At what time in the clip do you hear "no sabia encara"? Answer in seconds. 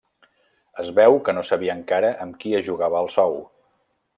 1.39-2.11